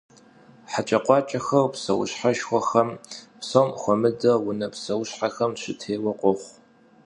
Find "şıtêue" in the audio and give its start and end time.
5.61-6.11